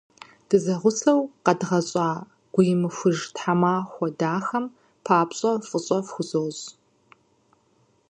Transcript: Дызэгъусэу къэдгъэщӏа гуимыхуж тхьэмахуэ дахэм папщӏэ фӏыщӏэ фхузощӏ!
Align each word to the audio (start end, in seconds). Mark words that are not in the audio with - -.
Дызэгъусэу 0.47 1.21
къэдгъэщӏа 1.45 2.07
гуимыхуж 2.53 3.17
тхьэмахуэ 3.35 4.07
дахэм 4.19 4.65
папщӏэ 5.05 5.51
фӏыщӏэ 5.67 5.99
фхузощӏ! 6.05 6.63